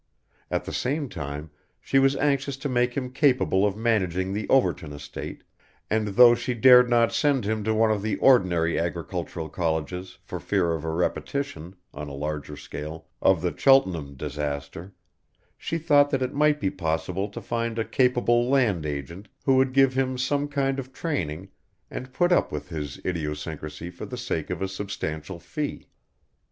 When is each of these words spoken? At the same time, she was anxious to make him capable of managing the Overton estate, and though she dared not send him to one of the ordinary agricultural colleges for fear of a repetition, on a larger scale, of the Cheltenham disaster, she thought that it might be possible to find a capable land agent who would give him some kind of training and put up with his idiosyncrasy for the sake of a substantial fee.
At 0.49 0.65
the 0.65 0.73
same 0.73 1.09
time, 1.09 1.51
she 1.79 1.99
was 1.99 2.15
anxious 2.15 2.57
to 2.57 2.67
make 2.67 2.95
him 2.97 3.11
capable 3.11 3.67
of 3.67 3.77
managing 3.77 4.33
the 4.33 4.49
Overton 4.49 4.93
estate, 4.93 5.43
and 5.91 6.07
though 6.07 6.33
she 6.33 6.55
dared 6.55 6.89
not 6.89 7.13
send 7.13 7.45
him 7.45 7.63
to 7.65 7.75
one 7.75 7.91
of 7.91 8.01
the 8.01 8.15
ordinary 8.15 8.79
agricultural 8.79 9.47
colleges 9.47 10.17
for 10.23 10.39
fear 10.39 10.73
of 10.73 10.83
a 10.83 10.89
repetition, 10.89 11.75
on 11.93 12.07
a 12.07 12.15
larger 12.15 12.57
scale, 12.57 13.05
of 13.21 13.43
the 13.43 13.55
Cheltenham 13.55 14.15
disaster, 14.15 14.91
she 15.55 15.77
thought 15.77 16.09
that 16.09 16.23
it 16.23 16.33
might 16.33 16.59
be 16.59 16.71
possible 16.71 17.29
to 17.29 17.39
find 17.39 17.77
a 17.77 17.85
capable 17.85 18.49
land 18.49 18.87
agent 18.87 19.27
who 19.45 19.57
would 19.57 19.71
give 19.71 19.93
him 19.93 20.17
some 20.17 20.47
kind 20.47 20.79
of 20.79 20.91
training 20.91 21.47
and 21.91 22.11
put 22.11 22.31
up 22.31 22.51
with 22.51 22.69
his 22.69 22.97
idiosyncrasy 23.05 23.91
for 23.91 24.07
the 24.07 24.17
sake 24.17 24.49
of 24.49 24.63
a 24.63 24.67
substantial 24.67 25.37
fee. 25.37 25.85